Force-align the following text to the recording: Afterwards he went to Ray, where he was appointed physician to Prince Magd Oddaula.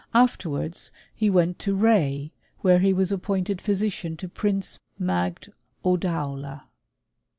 Afterwards 0.15 0.91
he 1.13 1.29
went 1.29 1.59
to 1.59 1.75
Ray, 1.75 2.31
where 2.61 2.79
he 2.79 2.91
was 2.91 3.11
appointed 3.11 3.61
physician 3.61 4.17
to 4.17 4.27
Prince 4.27 4.79
Magd 4.99 5.49
Oddaula. 5.85 6.63